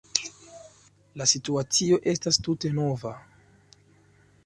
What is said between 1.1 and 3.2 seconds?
La situacio estas tute nova.